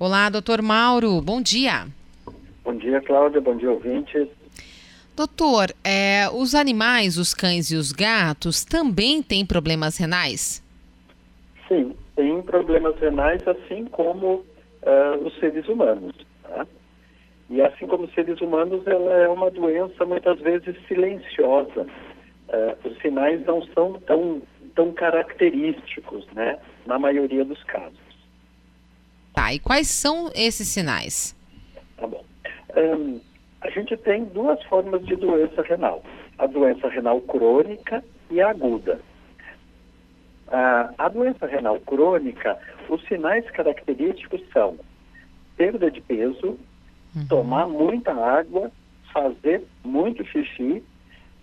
Olá, 0.00 0.30
doutor 0.30 0.62
Mauro, 0.62 1.20
bom 1.20 1.42
dia. 1.42 1.88
Bom 2.62 2.72
dia, 2.76 3.00
Cláudia, 3.00 3.40
bom 3.40 3.56
dia, 3.56 3.68
ouvintes. 3.68 4.28
Doutor, 5.16 5.74
é, 5.82 6.28
os 6.32 6.54
animais, 6.54 7.18
os 7.18 7.34
cães 7.34 7.72
e 7.72 7.74
os 7.74 7.90
gatos 7.90 8.64
também 8.64 9.20
têm 9.20 9.44
problemas 9.44 9.98
renais? 9.98 10.62
Sim, 11.66 11.96
têm 12.14 12.40
problemas 12.42 12.96
renais, 13.00 13.42
assim 13.48 13.86
como 13.86 14.44
uh, 14.84 15.26
os 15.26 15.36
seres 15.40 15.66
humanos. 15.66 16.14
Tá? 16.44 16.64
E 17.50 17.60
assim 17.60 17.88
como 17.88 18.04
os 18.04 18.14
seres 18.14 18.40
humanos, 18.40 18.86
ela 18.86 19.12
é 19.14 19.28
uma 19.28 19.50
doença 19.50 20.06
muitas 20.06 20.38
vezes 20.38 20.76
silenciosa. 20.86 21.88
Uh, 22.48 22.88
os 22.88 22.96
sinais 22.98 23.44
não 23.44 23.66
são 23.74 23.94
tão, 24.06 24.40
tão 24.76 24.92
característicos, 24.92 26.24
né? 26.34 26.56
Na 26.86 27.00
maioria 27.00 27.44
dos 27.44 27.64
casos. 27.64 28.07
E 29.52 29.58
quais 29.58 29.88
são 29.88 30.30
esses 30.34 30.68
sinais? 30.68 31.36
Tá 31.96 32.06
bom. 32.06 32.24
Um, 32.76 33.20
a 33.60 33.70
gente 33.70 33.96
tem 33.96 34.24
duas 34.24 34.62
formas 34.64 35.04
de 35.06 35.16
doença 35.16 35.62
renal: 35.62 36.02
a 36.38 36.46
doença 36.46 36.88
renal 36.88 37.20
crônica 37.22 38.04
e 38.30 38.40
aguda. 38.40 39.00
Ah, 40.50 40.90
a 40.96 41.08
doença 41.08 41.46
renal 41.46 41.78
crônica, 41.80 42.58
os 42.88 43.02
sinais 43.06 43.48
característicos 43.50 44.40
são 44.52 44.78
perda 45.56 45.90
de 45.90 46.00
peso, 46.00 46.58
uhum. 47.14 47.26
tomar 47.28 47.68
muita 47.68 48.12
água, 48.12 48.70
fazer 49.12 49.64
muito 49.84 50.24
xixi 50.24 50.82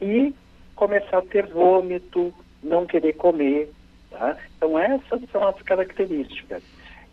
e 0.00 0.34
começar 0.74 1.18
a 1.18 1.22
ter 1.22 1.46
vômito, 1.46 2.34
não 2.62 2.86
querer 2.86 3.14
comer. 3.14 3.72
Tá? 4.10 4.36
Então, 4.56 4.78
essas 4.78 5.20
são 5.30 5.46
as 5.46 5.60
características. 5.62 6.62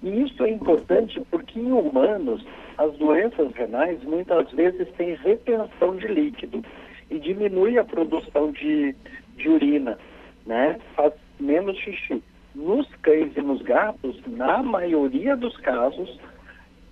E 0.04 0.24
isso 0.24 0.44
é 0.44 0.50
importante 0.50 1.22
porque 1.32 1.60
em 1.60 1.72
humanos 1.72 2.46
as 2.78 2.94
doenças 2.98 3.52
renais 3.54 4.02
muitas 4.04 4.52
vezes 4.52 4.88
têm 4.98 5.16
retenção 5.16 5.95
de 5.98 6.08
líquido 6.08 6.64
e 7.09 7.20
diminui 7.20 7.78
a 7.78 7.84
produção 7.84 8.52
de, 8.52 8.95
de 9.36 9.50
urina, 9.50 9.98
né? 10.45 10.80
Faz 10.95 11.14
menos 11.39 11.78
xixi. 11.78 12.22
Nos 12.54 12.88
cães 13.02 13.36
e 13.36 13.42
nos 13.42 13.62
gatos, 13.62 14.20
na 14.28 14.62
maioria 14.62 15.36
dos 15.36 15.56
casos, 15.58 16.20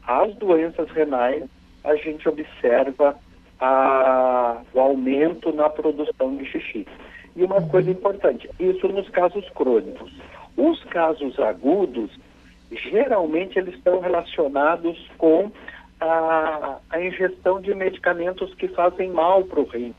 as 0.08 0.34
doenças 0.36 0.90
renais, 0.92 1.44
a 1.84 1.96
gente 1.96 2.28
observa 2.28 3.16
a, 3.60 4.62
o 4.74 4.80
aumento 4.80 5.52
na 5.54 5.70
produção 5.70 6.36
de 6.38 6.46
xixi. 6.46 6.88
E 7.36 7.44
uma 7.44 7.62
coisa 7.68 7.92
importante, 7.92 8.50
isso 8.60 8.88
nos 8.88 9.10
casos 9.10 9.48
crônicos. 9.50 10.12
Os 10.56 10.84
casos 10.86 11.38
agudos, 11.40 12.10
geralmente 12.72 13.58
eles 13.58 13.76
estão 13.76 14.00
relacionados 14.00 14.98
com 15.18 15.52
a, 16.00 16.78
a 16.90 17.02
ingestão 17.02 17.62
de 17.62 17.74
medicamentos 17.74 18.54
que 18.56 18.68
fazem 18.70 19.12
mal 19.12 19.44
para 19.44 19.60
o 19.60 19.66
rim, 19.66 19.94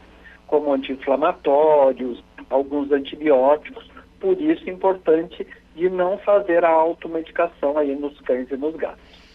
como 0.46 0.72
anti-inflamatórios, 0.72 2.22
alguns 2.50 2.90
antibióticos. 2.92 3.88
Por 4.20 4.40
isso 4.40 4.68
é 4.68 4.72
importante 4.72 5.46
de 5.74 5.90
não 5.90 6.18
fazer 6.18 6.64
a 6.64 6.70
automedicação 6.70 7.76
aí 7.76 7.94
nos 7.94 8.18
cães 8.20 8.50
e 8.50 8.56
nos 8.56 8.74
gatos. 8.76 9.25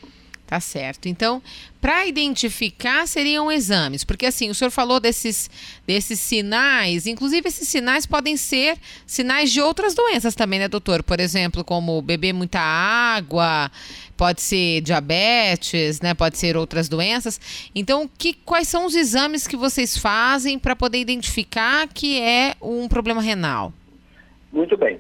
Tá 0.52 0.59
certo. 0.59 1.07
Então, 1.07 1.41
para 1.80 2.05
identificar 2.05 3.07
seriam 3.07 3.49
exames, 3.49 4.03
porque 4.03 4.25
assim, 4.25 4.49
o 4.49 4.53
senhor 4.53 4.69
falou 4.69 4.99
desses, 4.99 5.49
desses 5.88 6.19
sinais, 6.19 7.07
inclusive 7.07 7.47
esses 7.47 7.69
sinais 7.69 8.05
podem 8.05 8.35
ser 8.35 8.77
sinais 9.05 9.49
de 9.49 9.61
outras 9.61 9.95
doenças 9.95 10.35
também, 10.35 10.59
né, 10.59 10.67
doutor? 10.67 11.03
Por 11.03 11.22
exemplo, 11.22 11.63
como 11.63 12.02
beber 12.02 12.33
muita 12.33 12.59
água, 12.59 13.72
pode 14.17 14.41
ser 14.41 14.81
diabetes, 14.81 16.02
né? 16.02 16.13
Pode 16.13 16.38
ser 16.38 16.57
outras 16.57 16.89
doenças. 16.89 17.39
Então, 17.73 18.09
que, 18.17 18.33
quais 18.33 18.67
são 18.67 18.85
os 18.85 18.94
exames 18.94 19.47
que 19.47 19.55
vocês 19.55 19.97
fazem 19.97 20.59
para 20.59 20.75
poder 20.75 20.97
identificar 20.97 21.88
que 21.88 22.19
é 22.19 22.56
um 22.62 22.89
problema 22.89 23.22
renal? 23.22 23.72
Muito 24.51 24.75
bem. 24.75 25.00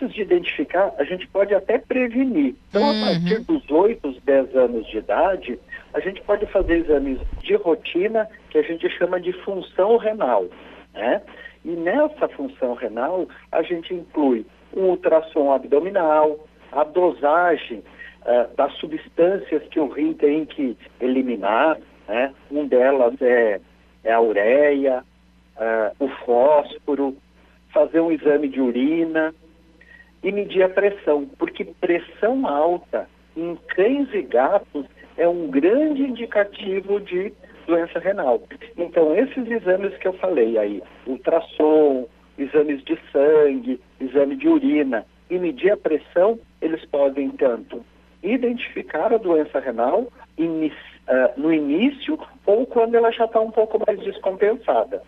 Antes 0.00 0.14
de 0.14 0.22
identificar, 0.22 0.94
a 0.96 1.04
gente 1.04 1.26
pode 1.28 1.54
até 1.54 1.76
prevenir. 1.76 2.54
Então, 2.70 2.82
uhum. 2.82 3.02
a 3.02 3.06
partir 3.06 3.40
dos 3.40 3.70
8, 3.70 4.20
10 4.24 4.56
anos 4.56 4.86
de 4.86 4.96
idade, 4.96 5.58
a 5.92 6.00
gente 6.00 6.22
pode 6.22 6.46
fazer 6.46 6.78
exames 6.78 7.18
de 7.42 7.54
rotina 7.56 8.26
que 8.48 8.56
a 8.56 8.62
gente 8.62 8.88
chama 8.96 9.20
de 9.20 9.32
função 9.44 9.98
renal. 9.98 10.46
Né? 10.94 11.20
E 11.66 11.70
nessa 11.70 12.28
função 12.28 12.72
renal, 12.74 13.28
a 13.52 13.62
gente 13.62 13.92
inclui 13.92 14.46
um 14.74 14.84
ultrassom 14.84 15.52
abdominal, 15.52 16.38
a 16.72 16.82
dosagem 16.82 17.82
uh, 18.22 18.56
das 18.56 18.72
substâncias 18.78 19.62
que 19.70 19.80
o 19.80 19.88
rim 19.88 20.14
tem 20.14 20.46
que 20.46 20.78
eliminar. 20.98 21.78
Né? 22.08 22.32
Um 22.50 22.66
delas 22.66 23.20
é, 23.20 23.60
é 24.02 24.12
a 24.12 24.20
ureia, 24.20 25.04
uh, 25.56 26.04
o 26.04 26.08
fósforo, 26.24 27.14
fazer 27.70 28.00
um 28.00 28.10
exame 28.10 28.48
de 28.48 28.60
urina, 28.60 29.34
e 30.22 30.32
medir 30.32 30.62
a 30.62 30.68
pressão, 30.68 31.26
porque 31.38 31.64
pressão 31.64 32.46
alta 32.46 33.08
em 33.36 33.56
cães 33.68 34.12
e 34.12 34.22
gatos 34.22 34.86
é 35.16 35.28
um 35.28 35.48
grande 35.48 36.02
indicativo 36.02 37.00
de 37.00 37.32
doença 37.66 37.98
renal. 37.98 38.42
Então, 38.76 39.14
esses 39.14 39.50
exames 39.50 39.96
que 39.98 40.08
eu 40.08 40.12
falei 40.14 40.58
aí, 40.58 40.82
ultrassom, 41.06 42.06
exames 42.38 42.82
de 42.84 42.98
sangue, 43.12 43.80
exame 44.00 44.36
de 44.36 44.48
urina 44.48 45.06
e 45.30 45.38
medir 45.38 45.72
a 45.72 45.76
pressão, 45.76 46.38
eles 46.60 46.84
podem 46.86 47.30
tanto 47.30 47.84
identificar 48.22 49.12
a 49.12 49.18
doença 49.18 49.60
renal 49.60 50.08
uh, 50.38 51.40
no 51.40 51.52
início 51.52 52.18
ou 52.44 52.66
quando 52.66 52.94
ela 52.94 53.10
já 53.12 53.24
está 53.24 53.40
um 53.40 53.50
pouco 53.50 53.78
mais 53.86 53.98
descompensada. 54.00 55.02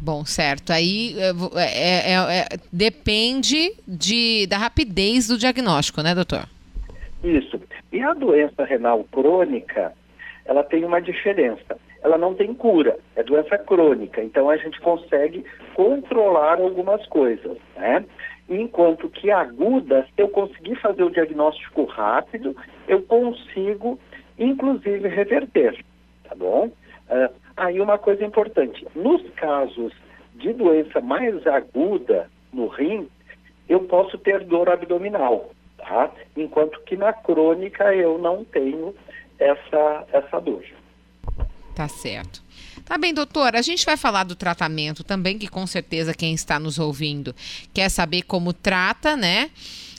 Bom, 0.00 0.24
certo. 0.24 0.72
Aí 0.72 1.16
é, 1.18 2.12
é, 2.12 2.14
é, 2.14 2.46
depende 2.72 3.72
de, 3.86 4.46
da 4.46 4.58
rapidez 4.58 5.26
do 5.26 5.38
diagnóstico, 5.38 6.02
né, 6.02 6.14
doutor? 6.14 6.46
Isso. 7.24 7.60
E 7.92 8.00
a 8.02 8.12
doença 8.12 8.64
renal 8.64 9.04
crônica, 9.04 9.92
ela 10.44 10.62
tem 10.62 10.84
uma 10.84 11.00
diferença. 11.00 11.78
Ela 12.02 12.18
não 12.18 12.34
tem 12.34 12.54
cura, 12.54 12.96
é 13.16 13.22
doença 13.22 13.58
crônica. 13.58 14.22
Então 14.22 14.48
a 14.48 14.56
gente 14.56 14.80
consegue 14.80 15.44
controlar 15.74 16.60
algumas 16.60 17.04
coisas, 17.06 17.56
né? 17.74 18.04
Enquanto 18.48 19.08
que 19.08 19.30
aguda, 19.30 20.06
se 20.14 20.22
eu 20.22 20.28
conseguir 20.28 20.76
fazer 20.76 21.02
o 21.02 21.10
diagnóstico 21.10 21.84
rápido, 21.84 22.54
eu 22.86 23.02
consigo, 23.02 23.98
inclusive, 24.38 25.08
reverter, 25.08 25.84
tá 26.22 26.34
bom? 26.36 26.70
Uh, 27.10 27.45
Aí 27.56 27.80
uma 27.80 27.98
coisa 27.98 28.24
importante, 28.24 28.86
nos 28.94 29.22
casos 29.30 29.92
de 30.34 30.52
doença 30.52 31.00
mais 31.00 31.46
aguda 31.46 32.30
no 32.52 32.66
rim, 32.66 33.08
eu 33.68 33.80
posso 33.80 34.18
ter 34.18 34.44
dor 34.44 34.68
abdominal, 34.68 35.50
tá? 35.78 36.10
Enquanto 36.36 36.80
que 36.82 36.96
na 36.96 37.12
crônica 37.12 37.94
eu 37.94 38.18
não 38.18 38.44
tenho 38.44 38.94
essa, 39.38 40.06
essa 40.12 40.40
dor. 40.40 40.64
Tá 41.74 41.88
certo. 41.88 42.42
Tá 42.84 42.96
bem, 42.96 43.12
doutor. 43.12 43.56
A 43.56 43.62
gente 43.62 43.84
vai 43.84 43.96
falar 43.96 44.24
do 44.24 44.36
tratamento 44.36 45.02
também, 45.02 45.38
que 45.38 45.48
com 45.48 45.66
certeza 45.66 46.14
quem 46.14 46.32
está 46.32 46.58
nos 46.58 46.78
ouvindo 46.78 47.34
quer 47.74 47.90
saber 47.90 48.22
como 48.22 48.52
trata, 48.52 49.16
né? 49.16 49.50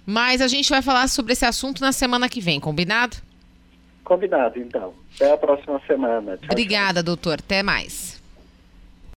Mas 0.06 0.41
a 0.41 0.47
gente 0.47 0.69
vai 0.69 0.81
falar 0.81 1.07
sobre 1.07 1.34
esse 1.34 1.45
assunto 1.45 1.81
na 1.81 1.91
semana 1.91 2.29
que 2.29 2.39
vem, 2.39 2.59
combinado? 2.59 3.18
Combinado, 4.07 4.57
então. 4.57 4.94
Até 5.16 5.34
a 5.34 5.38
próxima 5.38 5.81
semana. 5.85 6.38
Tchau, 6.38 6.47
Obrigada, 6.51 7.03
tchau. 7.03 7.03
doutor. 7.03 7.40
Até 7.40 7.62
mais. 7.62 8.23